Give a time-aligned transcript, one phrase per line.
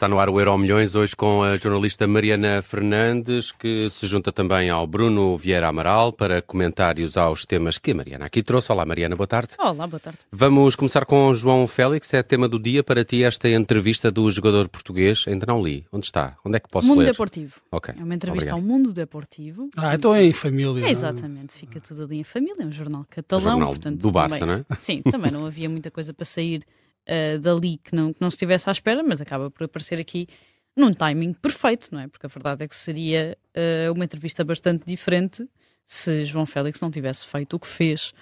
[0.00, 4.32] Está no ar o Euro Milhões, hoje com a jornalista Mariana Fernandes, que se junta
[4.32, 8.72] também ao Bruno Vieira Amaral para comentários aos temas que a Mariana aqui trouxe.
[8.72, 9.56] Olá, Mariana, boa tarde.
[9.58, 10.18] Olá, boa tarde.
[10.32, 14.70] Vamos começar com João Félix, é tema do dia para ti esta entrevista do jogador
[14.70, 15.26] português.
[15.28, 15.84] Ainda não li.
[15.92, 16.34] Onde está?
[16.46, 17.10] Onde é que posso Mundo ler?
[17.10, 17.60] Deportivo.
[17.70, 17.94] Ok.
[17.94, 18.70] É uma entrevista Obrigado.
[18.70, 19.68] ao Mundo Deportivo.
[19.76, 20.86] Ah, então é em família.
[20.86, 23.42] É, exatamente, fica tudo ali em família, é um jornal catalão.
[23.42, 24.76] jornal portanto, do Barça, também- não é?
[24.78, 26.64] Sim, também não havia muita coisa para sair
[27.10, 30.28] ah, dali que não, que não se estivesse à espera, mas acaba por aparecer aqui
[30.76, 32.08] num timing perfeito, não é?
[32.08, 35.46] Porque a verdade é que seria ah, uma entrevista bastante diferente
[35.86, 38.12] se João Félix não tivesse feito o que fez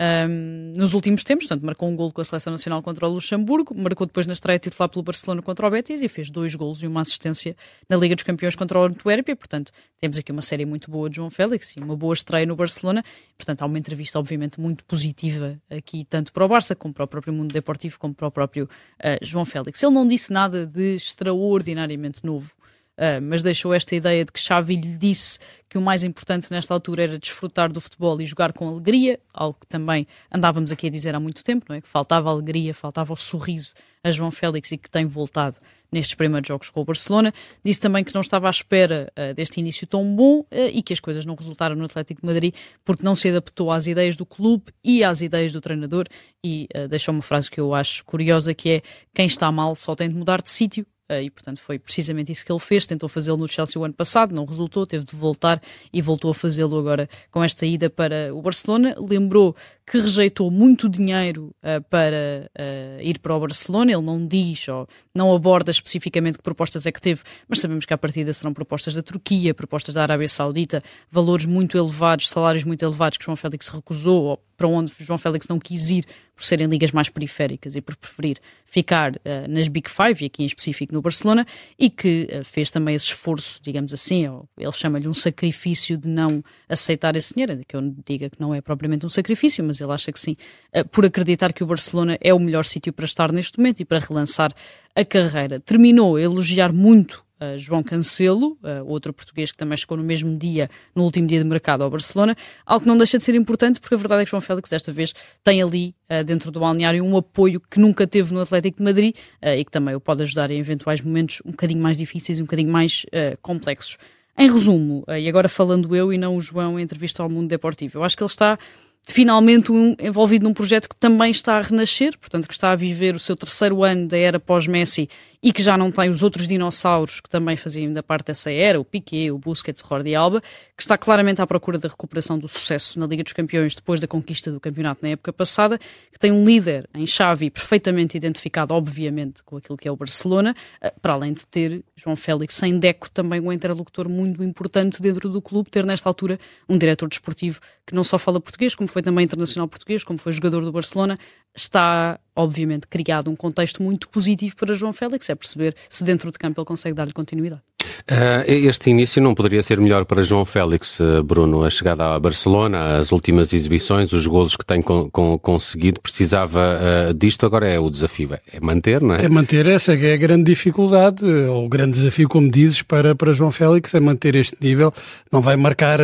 [0.00, 3.74] ahm, nos últimos tempos, portanto, marcou um gol com a Seleção Nacional contra o Luxemburgo,
[3.74, 6.86] marcou depois na estreia titular pelo Barcelona contra o Betis e fez dois golos e
[6.86, 7.56] uma assistência
[7.88, 11.16] na Liga dos Campeões contra o Antuérpia, portanto, temos aqui uma série muito boa de
[11.16, 13.04] João Félix e uma boa estreia no Barcelona,
[13.36, 17.08] portanto, há uma entrevista obviamente muito positiva aqui, tanto para o Barça como para o
[17.08, 18.68] próprio mundo deportivo, como para o próprio
[19.02, 19.82] ah, João Félix.
[19.82, 22.52] Ele não disse nada de extraordinariamente novo,
[22.98, 26.74] Uh, mas deixou esta ideia de que Xavi lhe disse que o mais importante nesta
[26.74, 30.90] altura era desfrutar do futebol e jogar com alegria, algo que também andávamos aqui a
[30.90, 31.80] dizer há muito tempo, não é?
[31.80, 35.58] Que faltava alegria, faltava o sorriso a João Félix e que tem voltado
[35.90, 37.32] nestes primeiros jogos com o Barcelona.
[37.64, 40.92] Disse também que não estava à espera uh, deste início tão bom uh, e que
[40.92, 42.54] as coisas não resultaram no Atlético de Madrid
[42.84, 46.06] porque não se adaptou às ideias do clube e às ideias do treinador
[46.44, 48.82] e uh, deixou uma frase que eu acho curiosa que é
[49.14, 52.52] quem está mal só tem de mudar de sítio e portanto foi precisamente isso que
[52.52, 52.86] ele fez.
[52.86, 56.34] Tentou fazê-lo no Chelsea o ano passado, não resultou, teve de voltar e voltou a
[56.34, 58.94] fazê-lo agora com esta ida para o Barcelona.
[58.98, 59.56] Lembrou
[59.88, 63.92] que rejeitou muito dinheiro uh, para uh, ir para o Barcelona.
[63.92, 67.94] Ele não diz ou não aborda especificamente que propostas é que teve, mas sabemos que
[67.94, 72.84] à partida serão propostas da Turquia, propostas da Arábia Saudita, valores muito elevados, salários muito
[72.84, 76.66] elevados que João Félix recusou ou para onde João Félix não quis ir por serem
[76.66, 80.92] ligas mais periféricas e por preferir ficar uh, nas Big Five, e aqui em específico
[80.92, 81.46] no Barcelona,
[81.78, 86.08] e que uh, fez também esse esforço, digamos assim, ou ele chama-lhe um sacrifício de
[86.08, 89.92] não aceitar esse dinheiro, que eu diga que não é propriamente um sacrifício, mas ele
[89.92, 90.36] acha que sim,
[90.74, 93.84] uh, por acreditar que o Barcelona é o melhor sítio para estar neste momento e
[93.84, 94.52] para relançar
[94.94, 95.60] a carreira.
[95.60, 100.36] Terminou a elogiar muito Uh, João Cancelo, uh, outro português que também chegou no mesmo
[100.36, 103.78] dia, no último dia de mercado ao Barcelona, algo que não deixa de ser importante,
[103.78, 107.04] porque a verdade é que João Félix desta vez tem ali, uh, dentro do balneário,
[107.04, 110.50] um apoio que nunca teve no Atlético de Madrid e que também o pode ajudar
[110.50, 113.06] em eventuais momentos um bocadinho mais difíceis e um bocadinho mais
[113.40, 113.98] complexos.
[114.36, 117.98] Em resumo, e agora falando eu e não o João em entrevista ao Mundo Deportivo,
[117.98, 118.58] eu acho que ele está
[119.06, 123.14] finalmente um, envolvido num projeto que também está a renascer, portanto que está a viver
[123.14, 125.08] o seu terceiro ano da era pós-Messi
[125.42, 128.80] e que já não tem os outros dinossauros que também faziam da parte dessa era,
[128.80, 130.40] o Piquet, o Busquets, o Jordi Alba,
[130.76, 134.08] que está claramente à procura da recuperação do sucesso na Liga dos Campeões depois da
[134.08, 135.78] conquista do campeonato na época passada,
[136.12, 140.56] que tem um líder em Xavi perfeitamente identificado, obviamente, com aquilo que é o Barcelona,
[141.00, 145.40] para além de ter João Félix sem Deco, também um interlocutor muito importante dentro do
[145.40, 149.24] clube, ter nesta altura um diretor desportivo que não só fala português, como foi também
[149.24, 151.18] internacional português, como foi jogador do Barcelona,
[151.54, 156.38] está obviamente criado um contexto muito positivo para João Félix, é perceber se dentro de
[156.38, 157.62] campo ele consegue dar-lhe continuidade.
[158.10, 161.64] Uh, este início não poderia ser melhor para João Félix, uh, Bruno.
[161.64, 166.78] A chegada a Barcelona, as últimas exibições, os golos que tem con con conseguido, precisava
[167.10, 167.44] uh, disto.
[167.44, 169.24] Agora é o desafio, é manter, não é?
[169.24, 173.32] É manter essa é a grande dificuldade, ou o grande desafio, como dizes, para, para
[173.32, 174.92] João Félix, é manter este nível.
[175.32, 175.98] Não vai marcar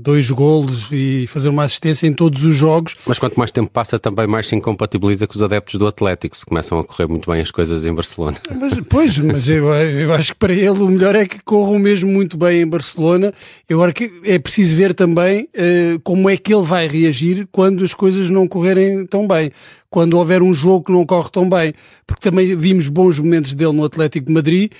[0.00, 2.96] dois golos e fazer uma assistência em todos os jogos.
[3.06, 6.46] Mas quanto mais tempo passa, também mais se incompatibiliza com os adeptos do Atlético, se
[6.46, 8.36] começam a correr muito bem as coisas em Barcelona.
[8.54, 12.10] Mas, pois, mas eu, eu acho que para ele o melhor é que corram mesmo
[12.10, 13.32] muito bem em Barcelona.
[13.68, 17.84] Eu acho que é preciso ver também uh, como é que ele vai reagir quando
[17.84, 19.50] as coisas não correrem tão bem.
[19.90, 21.72] Quando houver um jogo que não corre tão bem.
[22.06, 24.72] Porque também vimos bons momentos dele no Atlético de Madrid,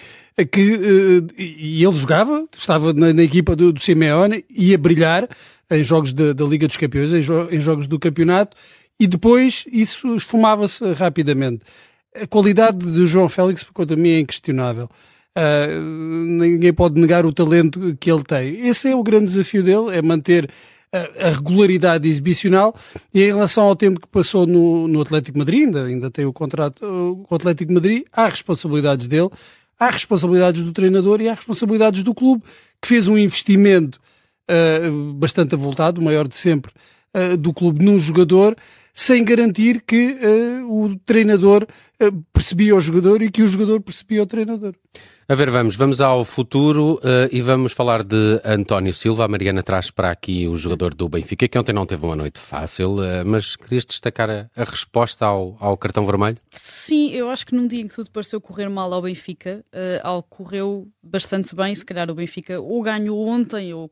[0.51, 5.29] que uh, e ele jogava, estava na, na equipa do, do Simeone, ia brilhar
[5.71, 8.57] em jogos da, da Liga dos Campeões, em, jo em jogos do campeonato,
[8.99, 11.65] e depois isso esfumava-se rapidamente.
[12.15, 14.89] A qualidade do João Félix, quanto a mim, é inquestionável.
[15.37, 18.69] Uh, ninguém pode negar o talento que ele tem.
[18.69, 20.49] Esse é o grande desafio dele, é manter
[20.95, 22.75] a, regularidade exibicional
[23.13, 26.33] e em relação ao tempo que passou no, no Atlético Madrid, ainda, ainda tem o
[26.33, 29.31] contrato com o Atlético Madrid, há responsabilidades dele,
[29.79, 32.45] há responsabilidades do treinador e há responsabilidades do clube,
[32.81, 34.01] que fez um investimento
[34.49, 36.73] uh, bastante avultado, o maior de sempre,
[37.15, 38.55] uh, do clube num jogador
[38.95, 41.67] sem garantir que uh, o treinador
[42.01, 44.75] uh, percebia o jogador e que o jogador percebia o treinador.
[45.27, 49.25] A ver, vamos, vamos ao futuro uh, e vamos falar de António Silva.
[49.25, 52.39] A Mariana traz para aqui o jogador do Benfica, que ontem não teve uma noite
[52.39, 56.37] fácil, uh, mas querias destacar a, a resposta ao, ao, cartão vermelho?
[56.51, 60.07] Sim, eu acho que num dia em que tudo pareceu correr mal ao Benfica, uh,
[60.07, 61.75] algo correu bastante bem.
[61.75, 63.91] Se calhar o Benfica ou ganhou ontem ou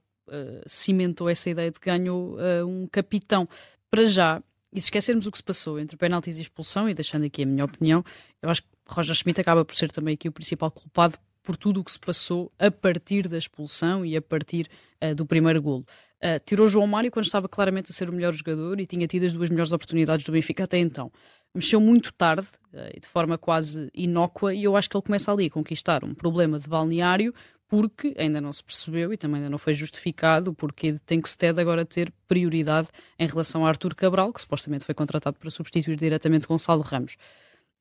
[0.66, 3.46] cimentou essa ideia de que ganhou um capitão.
[3.90, 4.40] Para já,
[4.72, 7.46] e se esquecermos o que se passou entre penaltis e expulsão, e deixando aqui a
[7.46, 8.04] minha opinião,
[8.40, 11.80] eu acho que Roger Schmidt acaba por ser também aqui o principal culpado por tudo
[11.80, 14.68] o que se passou a partir da expulsão e a partir
[15.02, 15.84] uh, do primeiro golo.
[16.22, 19.26] Uh, tirou João Mário quando estava claramente a ser o melhor jogador e tinha tido
[19.26, 21.10] as duas melhores oportunidades do Benfica até então.
[21.54, 25.32] Mexeu muito tarde uh, e de forma quase inócua, e eu acho que ele começa
[25.32, 27.34] ali a conquistar um problema de balneário
[27.72, 31.58] porque ainda não se percebeu e também ainda não foi justificado o porquê de Tenkstead
[31.58, 32.88] agora ter prioridade
[33.18, 37.16] em relação a Artur Cabral, que supostamente foi contratado para substituir diretamente Gonçalo Ramos.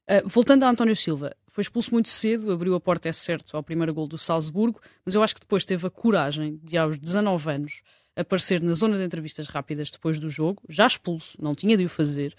[0.09, 3.61] Uh, voltando a António Silva, foi expulso muito cedo, abriu a porta, é certo, ao
[3.61, 7.51] primeiro gol do Salzburgo, mas eu acho que depois teve a coragem de, aos 19
[7.51, 7.81] anos,
[8.15, 11.89] aparecer na zona de entrevistas rápidas depois do jogo, já expulso, não tinha de o
[11.89, 12.33] fazer,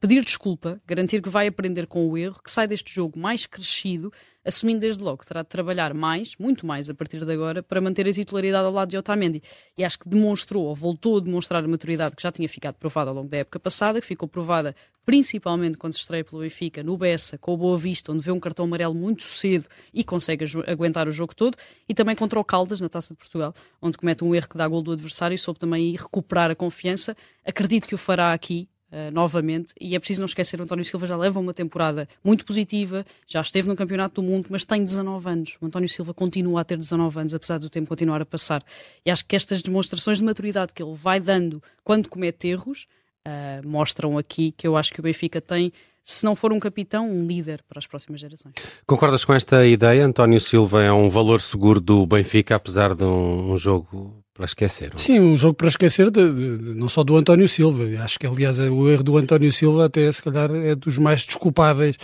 [0.00, 4.12] pedir desculpa, garantir que vai aprender com o erro, que sai deste jogo mais crescido,
[4.44, 7.80] assumindo desde logo que terá de trabalhar mais, muito mais a partir de agora, para
[7.80, 9.42] manter a titularidade ao lado de Otamendi.
[9.76, 13.10] E acho que demonstrou, ou voltou a demonstrar a maturidade que já tinha ficado provada
[13.10, 14.74] ao longo da época passada, que ficou provada
[15.04, 18.40] principalmente quando se estreia pelo Benfica, no Bessa, com o Boa Vista, onde vê um
[18.40, 21.56] cartão amarelo muito cedo e consegue aguentar o jogo todo,
[21.88, 24.66] e também contra o Caldas, na Taça de Portugal, onde comete um erro que dá
[24.66, 27.16] gol do adversário e soube também recuperar a confiança.
[27.44, 31.08] Acredito que o fará aqui, Uh, novamente, e é preciso não esquecer, o António Silva
[31.08, 35.28] já leva uma temporada muito positiva, já esteve no Campeonato do Mundo, mas tem 19
[35.28, 35.58] anos.
[35.60, 38.62] O António Silva continua a ter 19 anos, apesar do tempo continuar a passar.
[39.04, 42.86] E acho que estas demonstrações de maturidade que ele vai dando quando comete erros,
[43.26, 45.72] uh, mostram aqui que eu acho que o Benfica tem
[46.08, 48.54] se não for um capitão, um líder para as próximas gerações.
[48.86, 50.06] Concordas com esta ideia?
[50.06, 54.92] António Silva é um valor seguro do Benfica, apesar de um, um jogo para esquecer.
[54.92, 54.98] Ou?
[54.98, 57.82] Sim, um jogo para esquecer, de, de, de, não só do António Silva.
[58.04, 61.96] Acho que, aliás, o erro do António Silva até, se calhar, é dos mais desculpáveis.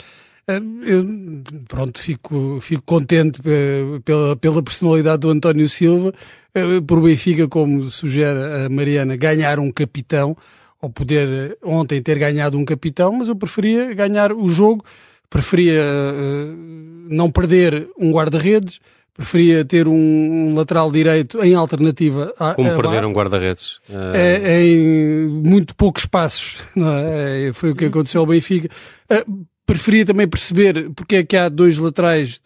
[0.48, 1.06] Ah, eu,
[1.68, 6.12] pronto, fico, fico contente eh, pela, pela personalidade do António Silva,
[6.52, 10.36] eh, por Benfica, como sugere a Mariana, ganhar um capitão
[10.82, 14.84] ou poder eh, ontem ter ganhado um capitão, mas eu preferia ganhar o jogo,
[15.30, 16.56] preferia uh,
[17.08, 18.80] não perder um guarda-redes,
[19.14, 23.76] preferia ter um, um, lateral direito em alternativa a, Como a perder um guarda-redes?
[23.88, 24.12] Uh...
[24.12, 27.48] É, em muito poucos passos, é?
[27.48, 28.68] É, foi o que aconteceu ao Benfica.
[29.08, 32.42] Uh, preferia também perceber porque é que há dois laterais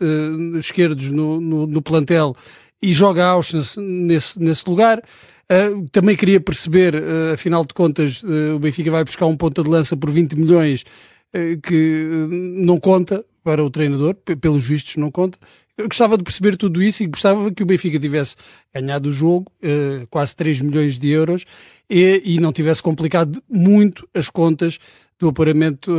[0.60, 2.36] esquerdos no, no, no plantel
[2.80, 5.02] e joga Auschwitz nesse, nesse lugar.
[5.50, 9.62] Uh, também queria perceber, uh, afinal de contas, uh, o Benfica vai buscar um ponta
[9.62, 10.84] de lança por 20 milhões
[11.62, 15.38] que não conta para o treinador, pelos vistos não conta.
[15.76, 18.36] Eu gostava de perceber tudo isso e gostava que o Benfica tivesse
[18.74, 19.52] ganhado o jogo,
[20.08, 21.44] quase 3 milhões de euros,
[21.90, 24.78] e, e, não tivesse complicado muito as contas
[25.18, 25.92] do apuramento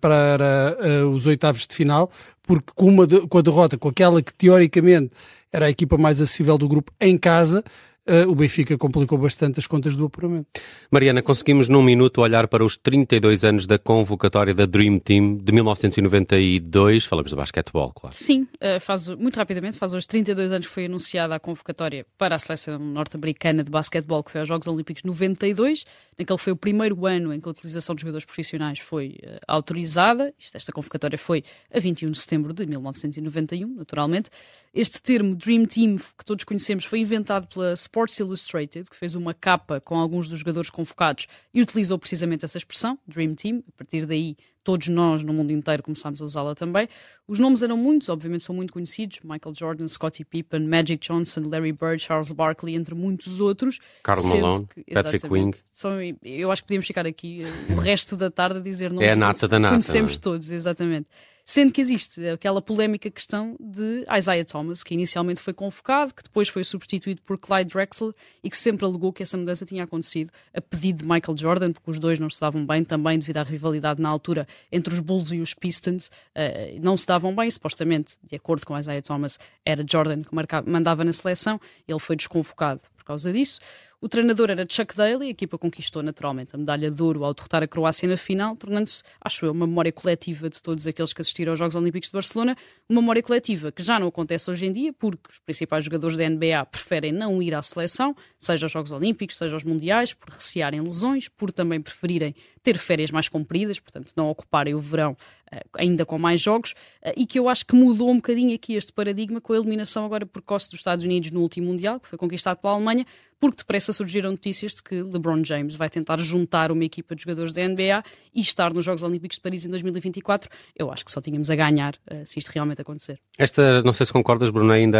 [0.00, 0.76] para
[1.14, 2.10] os oitavos de final,
[2.42, 5.12] porque com, uma, com a derrota, com aquela que teoricamente
[5.52, 7.62] era a equipa mais acessível do grupo em casa,
[8.08, 10.46] uh, o Benfica complicou bastante as contas do apuramento.
[10.90, 15.52] Mariana, conseguimos num minuto olhar para os 32 anos da convocatória da Dream Team de
[15.52, 18.14] 1992, falamos de basquetebol, claro.
[18.16, 22.34] Sim, uh, faz, muito rapidamente, faz hoje 32 anos que foi anunciada a convocatória para
[22.34, 25.84] a seleção norte-americana de basquetebol que foi aos Jogos Olímpicos 92,
[26.18, 30.34] naquele foi o primeiro ano em que a utilização de jogadores profissionais foi uh, autorizada,
[30.54, 31.42] esta convocatória foi
[31.72, 34.30] a 21 de setembro de 1991, naturalmente.
[34.74, 39.34] Este termo Dream Team, que todos conhecemos, foi inventado pela Sports Illustrated, que fez uma
[39.34, 43.62] capa com alguns dos jogadores convocados e utilizou precisamente essa expressão, Dream Team.
[43.68, 46.88] A partir daí, todos nós no mundo inteiro começámos a usá-la também.
[47.26, 51.72] Os nomes eram muitos, obviamente são muito conhecidos: Michael Jordan, Scottie Pippen, Magic Johnson, Larry
[51.72, 53.78] Bird, Charles Barkley, entre muitos outros.
[54.02, 55.52] Carl Malone, que, Patrick Wing.
[55.70, 59.08] São, eu acho que podíamos ficar aqui o resto da tarde a dizer nomes.
[59.08, 59.74] É a nata da nata.
[59.74, 60.20] Conhecemos é?
[60.20, 61.08] todos, exatamente.
[61.44, 66.48] Sendo que existe aquela polémica questão de Isaiah Thomas, que inicialmente foi convocado, que depois
[66.48, 70.60] foi substituído por Clyde Drexler e que sempre alegou que essa mudança tinha acontecido a
[70.60, 74.00] pedido de Michael Jordan, porque os dois não se davam bem, também devido à rivalidade
[74.00, 78.36] na altura entre os Bulls e os Pistons, uh, não se davam bem, supostamente, de
[78.36, 83.04] acordo com Isaiah Thomas, era Jordan que marcava, mandava na seleção, ele foi desconvocado por
[83.04, 83.60] causa disso.
[84.04, 87.62] O treinador era Chuck Daly, a equipa conquistou naturalmente a medalha de ouro ao derrotar
[87.62, 91.52] a Croácia na final, tornando-se, acho eu, uma memória coletiva de todos aqueles que assistiram
[91.52, 92.56] aos Jogos Olímpicos de Barcelona,
[92.88, 96.28] uma memória coletiva que já não acontece hoje em dia, porque os principais jogadores da
[96.28, 100.80] NBA preferem não ir à seleção, seja aos Jogos Olímpicos, seja aos Mundiais, por recearem
[100.80, 106.06] lesões, por também preferirem ter férias mais compridas, portanto, não ocuparem o verão uh, ainda
[106.06, 106.72] com mais jogos,
[107.04, 110.04] uh, e que eu acho que mudou um bocadinho aqui este paradigma com a eliminação
[110.04, 113.04] agora precoce dos Estados Unidos no último Mundial, que foi conquistado pela Alemanha,
[113.42, 117.52] porque depressa surgiram notícias de que LeBron James vai tentar juntar uma equipa de jogadores
[117.52, 120.48] da NBA e estar nos Jogos Olímpicos de Paris em 2024.
[120.76, 123.18] Eu acho que só tínhamos a ganhar uh, se isto realmente acontecer.
[123.36, 124.98] Esta, não sei se concordas, Bruno, ainda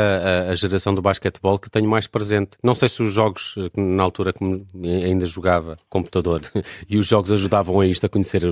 [0.48, 2.58] a, a, geração do basquetebol que tenho mais presente.
[2.64, 4.44] Não sei se os jogos, na altura que
[4.84, 6.40] ainda jogava computador,
[6.90, 8.42] e os jogos ajudavam a isto, a conhecer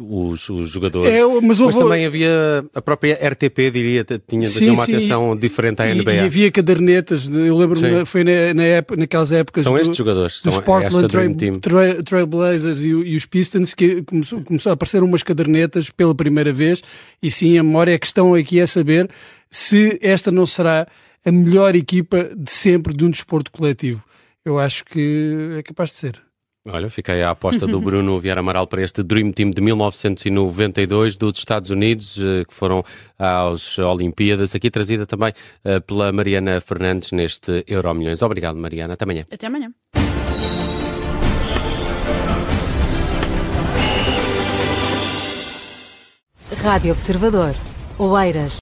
[0.00, 1.12] os, os jogadores.
[1.12, 4.96] É, mas, mas também havia a própria RTP, diria, tinha, sim, tinha uma sim.
[4.96, 6.12] atenção diferente à NBA.
[6.12, 9.64] E, e havia cadernetas, eu lembro-me, foi na, na época, naquelas épocas.
[9.64, 14.02] São do, estes jogadores, dos são Portland Trail, Trail, Trailblazers e, e, os Pistons que
[14.02, 16.82] começou, começou a aparecer umas cadernetas pela primeira vez.
[17.22, 19.10] E sim, a memória, a questão aqui é saber
[19.50, 20.86] se esta não será
[21.24, 24.02] a melhor equipa de sempre de um desporto coletivo.
[24.44, 26.29] Eu acho que é capaz de ser.
[26.68, 31.38] Olha, fiquei à aposta do Bruno Vieira Amaral para este Dream Team de 1992 dos
[31.38, 32.84] Estados Unidos, eh, que foram
[33.18, 35.32] às Olimpíadas, aqui trazida também
[35.64, 38.20] eh, pela Mariana Fernandes neste Euro Milhões.
[38.20, 38.92] Obrigado, Mariana.
[38.94, 39.24] Até amanhã.
[39.30, 39.72] Até amanhã.
[46.62, 47.54] Rádio Observador.
[47.98, 48.58] Oeiras.